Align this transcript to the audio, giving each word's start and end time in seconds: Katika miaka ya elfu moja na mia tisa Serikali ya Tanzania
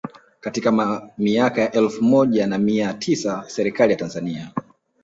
Katika 0.39 0.71
miaka 1.17 1.61
ya 1.61 1.71
elfu 1.71 2.03
moja 2.03 2.47
na 2.47 2.57
mia 2.57 2.93
tisa 2.93 3.43
Serikali 3.47 3.91
ya 3.93 3.99
Tanzania 3.99 4.51